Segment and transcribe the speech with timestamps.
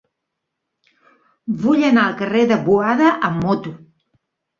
[1.65, 3.75] Vull anar al carrer de Boada amb moto.